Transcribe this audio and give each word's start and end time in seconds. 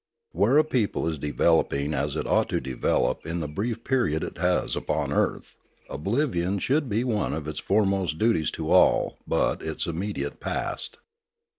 Where 0.31 0.57
a 0.57 0.63
people 0.63 1.05
is 1.05 1.19
developing 1.19 1.93
as 1.93 2.15
it 2.15 2.25
ought 2.25 2.49
to 2.49 2.59
develop 2.59 3.23
in 3.23 3.39
the 3.39 3.47
brief 3.47 3.83
period 3.83 4.23
it 4.23 4.39
has 4.39 4.75
upon 4.75 5.13
earth, 5.13 5.55
oblivion 5.91 6.57
should 6.57 6.89
be 6.89 7.03
one 7.03 7.35
of 7.35 7.47
its 7.47 7.59
foremost 7.59 8.17
duties 8.17 8.49
to 8.57 8.71
all 8.71 9.19
but 9.27 9.61
its 9.61 9.85
immediate 9.85 10.39
past. 10.39 10.97